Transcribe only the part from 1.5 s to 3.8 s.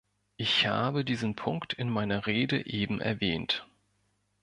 in meiner Rede eben erwähnt.